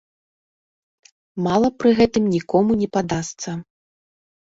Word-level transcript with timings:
Мала 1.49 1.69
пры 1.83 1.89
гэтым 2.01 2.23
нікому 2.39 2.71
не 2.83 2.87
падасца. 3.01 3.51